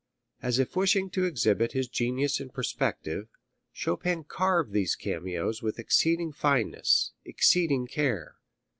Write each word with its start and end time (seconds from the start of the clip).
As 0.41 0.57
if 0.57 0.75
wishing 0.75 1.11
to 1.11 1.25
exhibit 1.25 1.73
his 1.73 1.87
genius 1.87 2.39
in 2.39 2.49
perspective, 2.49 3.27
Chopin 3.71 4.23
carved 4.23 4.71
these 4.73 4.95
cameos 4.95 5.61
with 5.61 5.77
exceeding 5.77 6.31
fineness, 6.33 7.11
exceeding 7.23 7.85
care. 7.85 8.37